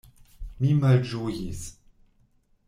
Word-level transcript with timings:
Mi 0.63 0.71
malĝojis. 0.79 1.63